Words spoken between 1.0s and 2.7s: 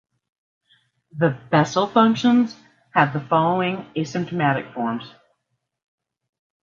The Bessel functions